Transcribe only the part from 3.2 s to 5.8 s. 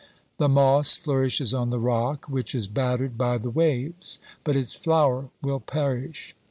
the waves, but its flower will